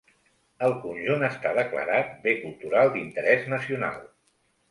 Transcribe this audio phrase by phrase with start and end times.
[0.67, 4.01] El conjunt està declarat Bé Cultural d'Interès Nacional.